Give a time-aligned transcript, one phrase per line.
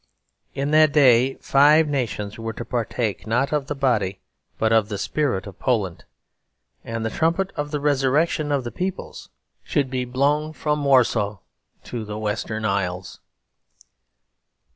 [0.55, 4.19] In that day five nations were to partake not of the body,
[4.57, 6.05] but of the spirit of Poland;
[6.83, 9.29] and the trumpet of the resurrection of the peoples
[9.61, 11.37] should be blown from Warsaw
[11.83, 13.19] to the western isles.